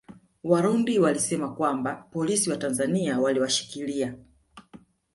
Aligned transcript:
Warundi 0.43 0.99
walisema 0.99 1.55
kwamba 1.55 1.95
polisi 2.11 2.49
wa 2.49 2.57
Tanzania 2.57 3.19
waliwashikiria 3.19 4.15